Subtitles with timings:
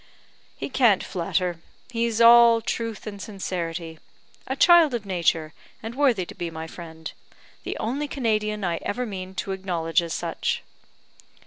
[0.57, 1.59] "He can't flatter.
[1.91, 3.99] He's all truth and sincerity.
[4.47, 7.11] A child of nature, and worthy to be my friend;
[7.61, 10.63] the only Canadian I ever mean to acknowledge as such."